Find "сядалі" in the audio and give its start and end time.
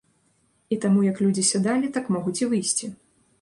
1.51-1.93